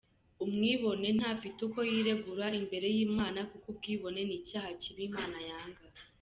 [0.43, 5.83] Umwibone ntafite uko yiregura imbere y’Imana kuko ubwibone ni icyaha kibi Imana yanga.